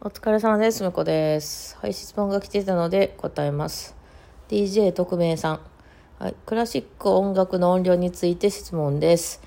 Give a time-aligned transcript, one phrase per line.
[0.00, 0.84] お疲れ様です。
[0.84, 1.76] むこです。
[1.82, 3.96] はい、質問が来てたので答えます。
[4.48, 5.60] DJ 特命さん。
[6.20, 9.42] はい、クラシック音楽の音量について質問です。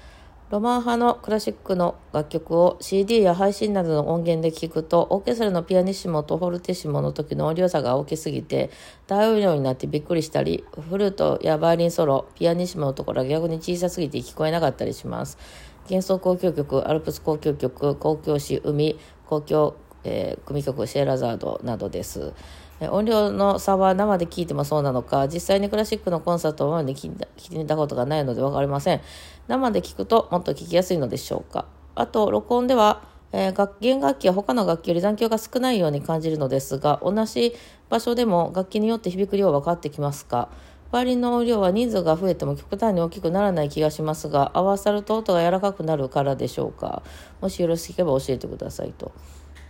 [0.50, 8.72] ロマン派のクラシックの楽曲を CD や配信などの音源で聞くと、オーケストラのピアニッシモとフォルテッシモの時の音量差が大きすぎて、
[9.08, 15.38] 大音量になってびっくりしたり、フルートやバイオリンソロ、ピアニッシモのところは逆に小さすぎて聞こえなかったりします。
[15.86, 22.34] 幻想交響曲、アルプス交響曲、交響詩、海、交響、えー組曲シェーラザードなどです。
[22.90, 29.02] 音量の差は生で聞いてもそうなのか、実際にクラシックのコンサートを生で聞いたことがないので分かりません。
[29.48, 31.66] 生で聞くともっと聞きやすいのでしょうか。
[31.94, 37.54] あと、録音では、えー楽弦楽器は他の楽器より残響が少ないように感じるのですが、同じ
[37.90, 40.50] 場所でも楽器によって響く量は分かってきますか
[40.92, 47.04] バイオリの音量は人数が増えても極端に大きくならない気がしますが、合わさると音が柔らかくなるからでしょうか。
[47.40, 49.12] もしよろしければ教えてくださいと。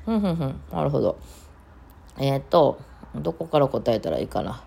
[0.05, 0.61] ふんふんふん。
[0.71, 1.17] なるほど。
[2.17, 2.79] えっ、と、
[3.15, 4.63] どこから答えたらいいかな。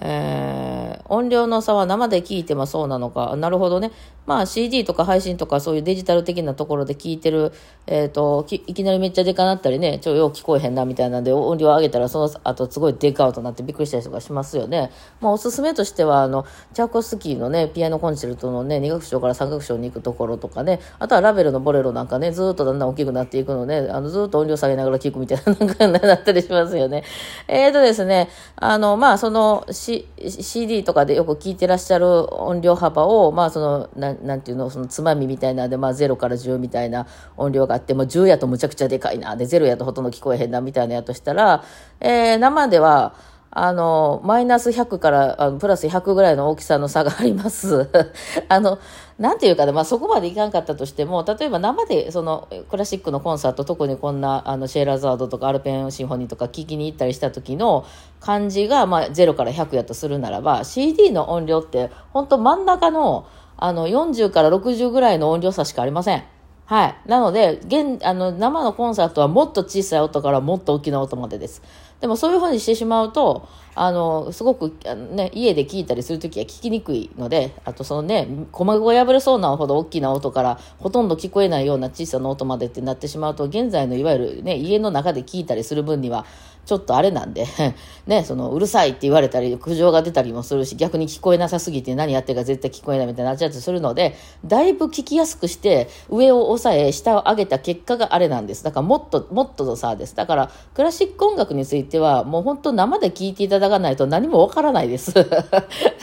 [0.00, 3.36] えー音量の差は生で聞いてもそうなのか。
[3.36, 3.92] なるほどね。
[4.26, 7.52] まあ CD とか配信とかそういうデジタル的なところで聞いてる、
[7.86, 14.90] えっ、と、いきなりめっちゃでかなったりね、ちょ、よう聞こえへんなみたいなんで音量上げたらその後すごいデカウトになってびっくりしたりとかしますよね。
[15.20, 27.04] まあおすすめとしては、あの、チャーコスキーのね、ピアノコンチェルトのね、2楽章から3楽章に行くところとかね、あとはラベルのボレロなんかね、ずっとだんだん大きくなっていくので、あの、ずっと音量下げながら聞くみたいななんかなったりしますよね。
[27.48, 41.64] えーとですね、あの、まあその、C、CD とかでよく聞いてらっしゃる音量幅を、まあその、なんなんていうの、そのつまみみたいなで、まあ0から10みたいな音量があって、もう10やとむちゃくちゃでかいな、で0やとほとんど聞こえへんなみたいなやとしたら、
[42.00, 43.14] えー生では、
[43.56, 47.88] あの、マイナス100からあのプラス100ぐらいの大きさの差があります。
[48.48, 48.80] あの、
[49.16, 57.84] なんていうかね、まあそこまでいかんかったとしても、例えば生でそのクラシックのコンサート、特にこんなあのシェーラーザードとかアルペンシンフォニーとか聞きに行ったりした時の
[58.18, 66.24] 感じが、まあ0から100やとするならば、CD の音量って本当真ん中のあの40から60ぐらいの音量差しかありません。
[66.66, 66.96] はい。
[67.06, 71.62] なので、現、あの、生のコンサートはもっと小さい音からもっと大きな音までです。
[72.04, 74.76] でもそういうふうにしてしまうと、あの、すごく、
[75.12, 86.26] ね、家で聞いたりするときは聞きにくいので、あとそのね、鼓膜が破れそうなほど大きな音から、ほとんど聞こえないような小さな音までってなってしまうと、現在のいわゆるね、家の中で聞いたりする分には、
[86.66, 87.46] ちょっとあれなんで、
[88.06, 94.14] ね、その、うるさいって言われたり、苦情が出たりもするし、逆に聞こえなさすぎて何やってるか絶対聞こえないみたいになっちゃったりするので、
[94.44, 98.64] だいぶ聞きやすくして、上を押さえ、下を上げた結果があれなんです。
[98.64, 100.16] だからもっと、もっとの差です。
[100.16, 105.14] だから、クラシック音楽については、もう本当生で聞いていただかないと何もわからないです。
[105.16, 105.24] な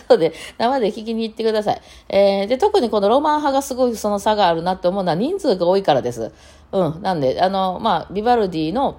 [0.09, 1.81] ので、生で聞きに行ってください。
[2.09, 6.31] えー、で、特にこのロマン派がすごいその差があるなって思うのは人数が多いからです。
[6.72, 7.02] うん。
[7.02, 8.97] なんで、あの、まあ、ビバルディの、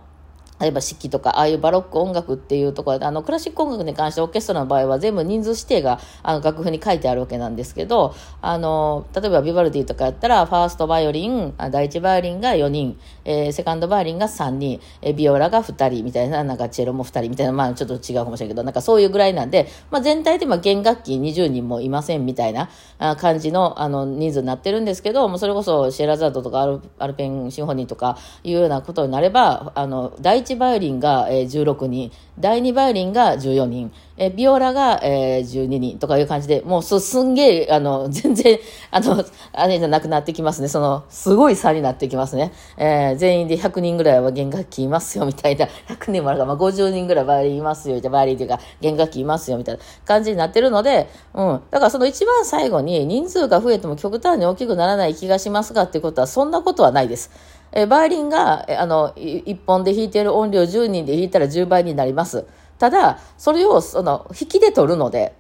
[0.63, 22.69] 例えば式とか、ああいうバロック音楽っていうところで、あの、クラシック音楽に関してオーケストラの場合は全部人数指定が、あの、楽譜に書いてあるわけなんですけど、あの、例えばビバルディとかやったら、ファーストバイオリン、あ第一バイオリンが4人、えーセカンドバイオリンが3人、えービオラが2人みたいな、なんかチェロも2人みたいな、まあちょっと違うかもしれないけど、なんかそういうぐらいなんで、まあ全体でまあ弦楽器20人もいませんみたいな
[23.17, 38.59] 感じの、あの、人数になってるんですけど、もうそれこそシェラザードとかアルアルペンシンフォニーとかいうようなことになれば、あの、第一1バイオリンが、えー16人、第二バイオリンが14人、えビオラが、えー12人とかいう感じで、もうすすんげえ、あの、 全然、
[38.91, 40.69] あの、あれじゃなくなってきますね。
[40.69, 42.53] その、すごい差になってきますね。
[42.77, 45.67] えー全員で100人ぐらいは弦楽器いますよ、みたいな。
[45.89, 51.61] 100人もあるから、まあ、50人ぐらいバイオリンいますよ、じゃバイオリンというか、弦楽器いますよ、みたいな感じになってるので、うん。
[51.71, 57.31] だからその一番最後に人数が増えても極端に大きくならない気がしますがっていうことは、そんなことはないです。
[57.73, 62.47] えバイオリンが、あの、い一本で弾いている音量10人で弾いたら10倍になります。
[62.79, 65.35] ただ、それを、その、引きで取るので、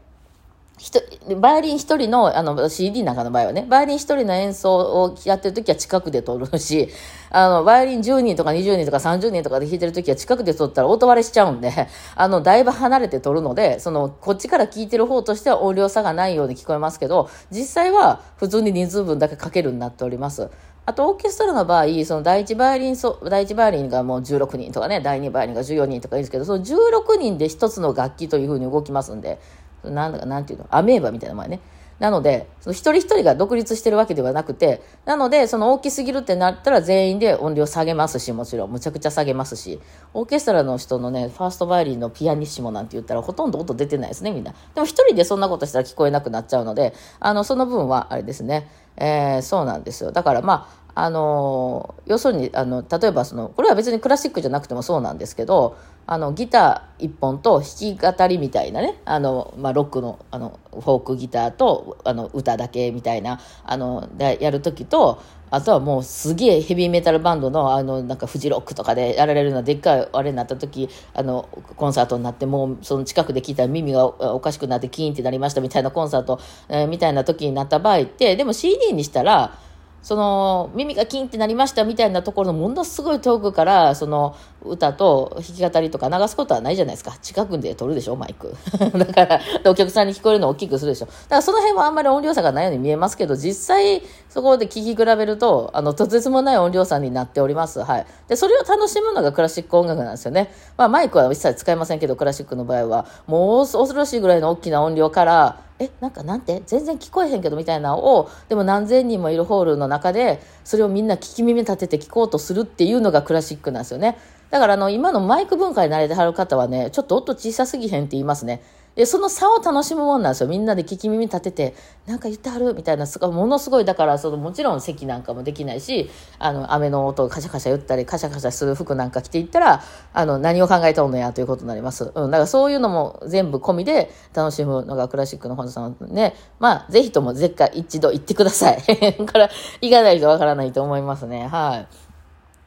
[1.37, 6.89] バイオリン一人のあの CD なんかの場合はね、バイオリン一人の演奏をやってる時は近くで撮るし、
[7.31, 11.73] あの、バイオリン10人とか20人とか30人とかで弾いてる時は近くで撮ったら音割れしちゃうんで、
[12.17, 20.49] あの、だいぶ離れて撮るので、その、こっちから聞いてる方としては音量差がないように聞こえますけど、実際は普通に人数分だけかけるになっております。
[20.85, 22.97] あと、オーケストラの場合、その第一バイオリン、
[23.31, 29.39] 第一バイオリンがもう16人とかね、第二バイオリンが14人とかいいですけど、その16人で一つの楽器というふうに動きますんで、
[29.85, 31.61] なんだか、なんていうの、アメーバみたいな前ね。
[31.99, 39.79] なので、その一人一人が独立してるわけではなくて、なので、その大きすぎるってなったら全員で音量下げますし、もちろん、むちゃくちゃ下げますし、
[40.13, 44.53] オーケストラの人のね、ファーストバイオリンのピアニッシモなんて言ったらほとんど音出てないですね、みんな。
[44.75, 50.13] でも一人でそんなことしたら聞こえなくなっちゃうので、あの、その分はあれですね、えーそうなんですよ。
[50.13, 59.01] だからまあの要するにあの例えばそのこれは別にクラシックじゃなくてもそうなんですけどあのギター1本と弾き語りみたいなね。
[59.05, 71.47] あの、まあ、ロックのあのフォークギターとあの歌だけみたいなあのでやる時とあとはもうすげえヘビーメタルバンドのあのなんかフジロックとかでやられるようなでっかいあれになった時あの
[71.77, 76.41] コンサートになってもうその近くで聞いたら耳がおかしくなってキーンってなりましたみたいなコンサート、
[76.71, 79.59] えー、みたいな時になった場合ってでも CD にしたら
[80.03, 87.17] その耳がキンってなりましたみたいなところのものすごい遠くからその歌と弾き語りとか流すことはないじゃないですか。
[87.23, 88.55] 近くで撮るでしょマイク。
[88.99, 89.41] だから
[89.71, 91.07] お客さんに聞こえるのを大きくするでしょ。
[91.07, 97.81] だからその辺はあんまり音量差がないように見えますけど実際そこで聞き比べるとあのとてつもない音量差になっております。
[97.81, 98.07] はい。
[98.29, 106.63] でそれを楽しむのがクラシック音楽なんですよね、まあ、マイクは一切使いませんけどクラシックの場合はもう恐ろしいぐらいの大きな音量からえなんかなんて？
[106.67, 114.17] 全然聞こえへんけどみたいなのをでも何千人もいるホールの中でそれをみんな聞き耳立てて聞こうとするっていうのがクラシックなんですよね。
[114.51, 118.63] だからあの今のマイク文化に慣れてはる方はねちょっと音小さすぎへんって言いますね。
[118.95, 120.49] で、その差を楽しむもんなんですよ。
[120.49, 121.75] みんなで聞き耳立てて、
[122.07, 132.13] なんか言ってはるみたいな、すごい、ものすごい、だから、その、もちろん席なんかもできないし、あの、雨の音をカシャカシャ言ったり、カシャカシャする服なんか着ていったら、あの、何を考えたのやということになります。
[132.15, 132.31] うん。
[132.31, 136.35] だからそういうのも全部込みで楽しむのがクラシックの本さんね。
[136.59, 138.83] まあ、ぜひとも絶対一度行ってください。
[139.25, 139.49] から
[139.81, 141.47] 行かないとわからないと思いますね。
[141.47, 141.87] はい。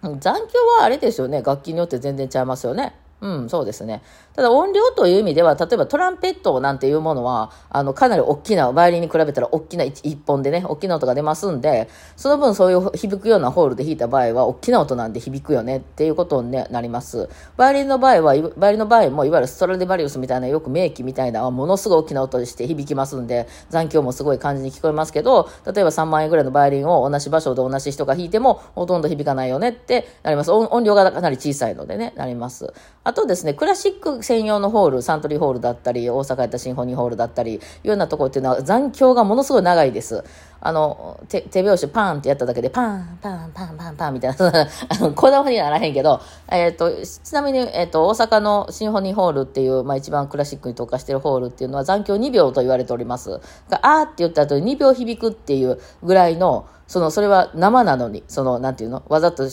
[0.01, 0.31] 残響
[0.79, 1.41] はあれですよね。
[1.41, 2.93] 楽器によって全然ちゃいますよね。
[3.21, 4.03] うん、そうですね。
[4.35, 17.29] ただ音量という意味では、例えばトランペットなんていうものは、あの、かなり大きな、バイオリンに比べたら大きな一本でね、大きな音が出ますんで、その分そういう響くようなホールで弾いた場合は、大きな音なんで響くよねっていうことに、なります。
[17.55, 30.51] バイオリンの場合は、バイオリンの場合も、いわゆるストラディバリウスみたいな、よく名機みたいな、ものすごい大きな音でして響きますんで、残響もすごい感じに聞こえますけど、例えば3万円ぐらいのバイオリンを同じ場所で同じ人が弾いても、ほとんど響かないよねってなります。
[30.51, 32.73] 音量がかなり小さいのでね、なります。
[33.05, 40.23] あとですね、クラシック専用のホール、サントリーホールだったり、大阪やったシンフォニーホールだったり、いうようなところっていうのは残響がものすごい長いです。
[40.59, 44.47] あの、手手拍子パーンってやっただけで、パン、パン、パン、パン、パンみたいな、
[44.89, 46.19] あの、こだわりにならへんけど、
[46.49, 53.39] えっ、ー、と、ちなみに、えっ、ー、と、大阪のシンフォニーホールっていう、まあ一番クラシックに特化してるホールっていうのは残響2秒と言われております。
[53.69, 59.03] あーって言った後に2秒響くっていうぐらいの、その、それは生なのに、その、なんていうの？
[59.07, 59.47] わざと、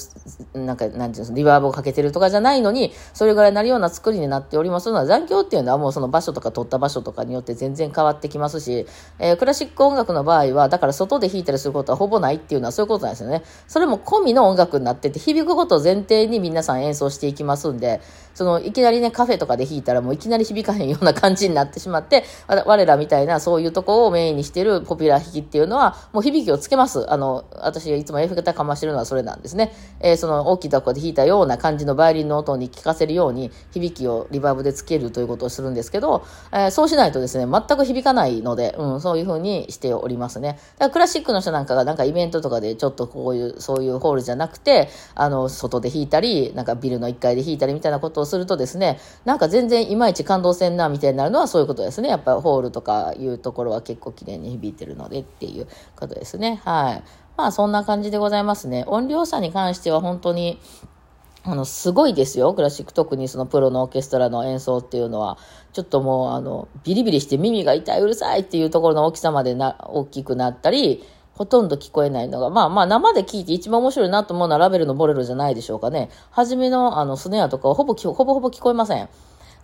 [0.54, 1.34] なんか、なんていうの？
[1.34, 8.86] リバーブをかけてるとかじゃないのに、それぐらいなるような作りになっておりますのは、残響っていうのはもうその場所とか撮った場所とかによって全然変わってきますし、
[9.18, 13.42] えー、クラシック音楽の場合は、だから外で弾いたりすることはほぼないっていうのはそういうことなんですよね。
[13.66, 18.02] それも込みの音楽になってて、響くことを前提に皆さん演奏していきますんで、
[18.34, 27.10] その、いきなりね、カフェとかで弾いたらもういきなり響かへんような感じになってしまって、我らみたいなそういうとこをメインにしてるポピュラー弾きっていうのは、もう響きをつけます。
[27.10, 29.72] あの、の私がいつも F 型かましてるのはそれなんですね。
[30.00, 40.58] えー、その大きいとこで弾いたような感じのバイオリンの音に聞かせるように響きをリバーブでつけるということをするんですけど、えー、そうしないとですね、全く響かないので、うん、そういうふうにしておりますね。
[40.78, 52.08] だからクラシックの人なんかがなんかイベントとかでちょっとこういう、そういうホールじゃなくて、あの、外で弾いたり、なんかビルの1階で弾いたりみたいなことをするとですね、なんか全然いまいち感動せんなみたいになるのはそういうことですね。
[52.08, 55.66] やっぱホールとかいうところは結構綺麗に響いてるのでっていう
[55.96, 56.60] ことですね。
[56.64, 57.02] はい。
[57.36, 58.84] まあそんな感じでございますね。
[58.86, 60.60] 音量差に関しては本当に、
[61.44, 62.54] あの、すごいですよ。
[62.54, 65.38] クラシック、特にそのプロのオーケストラの演奏っていうのは、
[65.72, 76.10] ちょっともう、あの、ビリビリして耳が痛い、うるさいっていうところの大きさまでな、大きくなったり、ほとんど聞こえないのが、まあまあ生で聞いて一番面白いなと思うのはラベルのボレロじゃないでしょうかね。
[76.30, 79.08] 初めのあのスネアとかはほぼほぼほぼ聞こえません。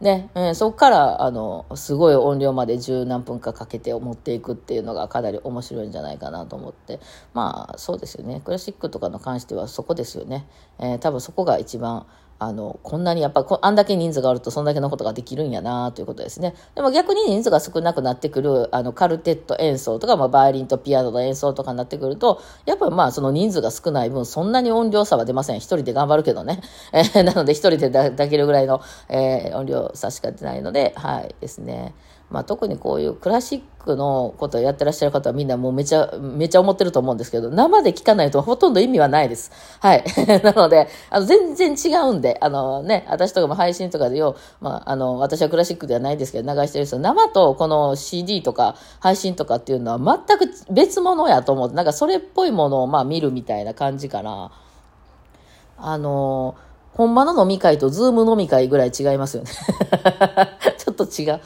[0.00, 7.00] ね、うん、そこから、あの、すごい音量まで十何分かかけて持っていくっていうのがかなり面白いんじゃないかなと思って。
[7.34, 8.40] まあ、そうですよね。
[8.44, 10.46] クラシックとかの関してはそこですよね。
[10.78, 12.06] えー、多分そこが一番、
[12.40, 16.54] あの、こんなにやっぱこ、あんだけ人数があるとそんだけのことができるんやなということですね。
[16.76, 25.56] でも逆に人数が少なくなってくる、あの、カルテット演奏とか、まあ、バイオリンとピアノの演奏とかになってくると、やっぱまあ、その人数が少ない分、そんなに音量差は出ません。
[25.56, 26.60] 一人で頑張るけどね。
[26.92, 31.94] えー、なので一人で抱けるぐらいの、えー、音量差しか出ないので、はいですね。
[32.30, 39.50] まあ、特にこういうクラシックのことをやってらっしゃる方はみんなもうめちゃ、めちゃ思ってると思うんですけど、生で聞かないとほとんど意味はないです。
[39.80, 40.04] はい。
[40.44, 54.50] なので、あの、全然違うんで、あのね、私とかも配信とかでよ、まあ、あの、私はクラシックではないですけど、流してる人、生とこの CD とか配信とかっていうのは全く別物やと思って、なんかそれっぽいものをまあ見るみたいな感じかな。
[55.78, 56.56] あの、
[56.92, 59.50] ほんまの飲み会とズーム飲み会ぐらい違いますよね。
[60.76, 61.40] ちょっと違う。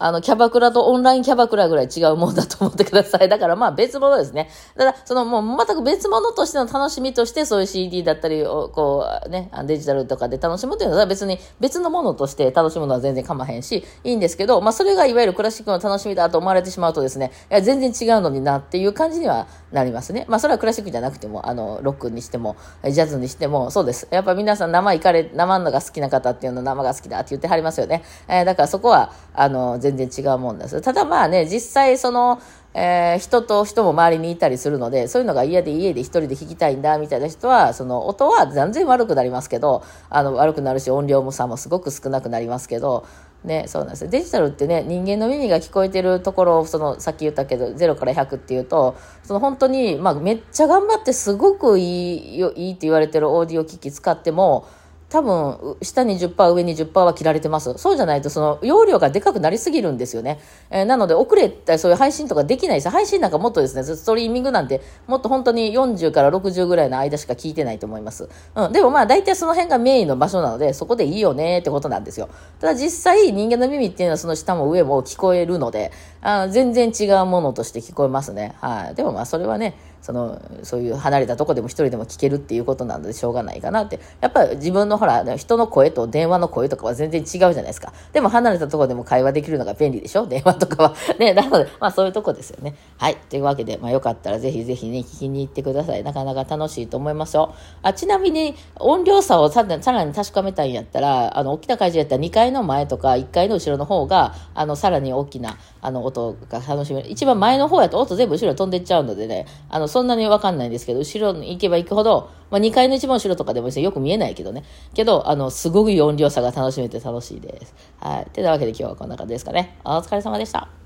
[0.00, 3.28] あの、キャバクラとオンラインキャバクラぐらい違うもんだと思ってください。
[3.30, 4.48] だからまあ別物ですね。
[4.76, 20.24] ただ、そのもう全く別物としての楽しみとして、そういう CD だったりを、こうね、デジタルとかで楽しむというのは別に別のものとして楽しむのは全然構わへんし、いいんですけど、まあそれがいわゆるクラシックの楽しみだと思われてしまうとですね、いや全然違うのになっていう感じにはなりますね。
[20.28, 24.08] まあそれはクラシックじゃなくても、あの、ロックにしても、ジャズにしても、そうです。
[24.10, 28.02] やっぱ皆さん生行かれ、生のが好きな方っていうの生が好きだって言ってはりますよね。
[28.28, 30.80] えー、だからそこは、あの、全然違うもんです。
[30.80, 32.40] ただまあね、実際その、
[32.74, 43.04] えー、人と人も周りにいたりするので、そういうのが嫌で家で一人で弾きたいんだみたいな人は、その音は全然悪くなりますけど、あの悪くなるし音量も差もすごく少なくなりますけど、
[43.44, 44.08] ね、そうなんです。
[44.08, 54.66] デジタルってね、人間の耳が聞こえてるところを、その、さっき言ったけど、0から100っていうと、その本当に、まあ、めっちゃ頑張ってすごくいい、いいって言われてるオーディオ機器使っても、
[55.10, 57.72] 多分、下に10%、上に10%は切られてます。
[57.78, 60.38] そうじゃないと、その、容量がでかくなりすぎるんですよね。
[60.70, 62.90] えー、なので、遅れたそういう配信とかできないです。
[62.90, 68.28] 配信なんかもっとですね、ストリーミングなんて、もっと本当に40から60ぐらいの間しか聞いてないと思います。
[68.54, 68.72] うん。
[68.72, 72.28] でもまあ、大体その辺がメインの場所なので、そこでいいよねってことなんですよ。
[72.60, 78.54] ただ実際、人間の耳っていうのはその下も上も聞こえるので、あ全然違うものとして聞こえますね。
[78.60, 78.94] はい。
[78.94, 83.98] でもまあ、それはね、そのそういう離れたとこでも一人でも聞けるっていうことなのでしょうがないかなって。
[84.20, 87.92] やっぱり自分のほら人の声と電話の声とかは全然違うじゃないですか。
[88.12, 90.26] でも離れたとこでも会話できるのが便利でしょ？
[90.26, 90.94] 電話とかは。
[91.18, 92.76] ねなのでまあそういうとこですよね。
[92.96, 93.16] はい。
[93.16, 96.02] というわけでまあよかったらぜひぜひね聞きに行ってください。
[96.04, 97.54] なかなか楽しいと思いますよ。
[97.82, 114.64] あちなみに音量差をささらに確かめたいんやったらあの大きな会場やったら2階の前とか1階の後ろの方があのさらに大きなあの音が楽しめる一番前の方やと音全部後ろ飛んでっちゃうのでねあのそんなにわかんないんですけど、後ろに行けば行くほど、まあ、2階の一番後ろとかでもよく見えないけどね。
[114.94, 117.74] けど、あの、すごく音量差が楽しめて楽しいです。
[118.00, 118.30] はい。
[118.30, 119.78] てなわけで今日はこんな感じですかね。
[119.84, 120.77] お疲れ様でした。